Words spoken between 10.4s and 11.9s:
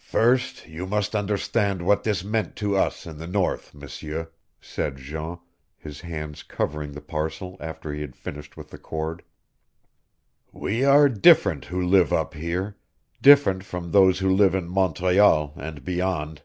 "We are different who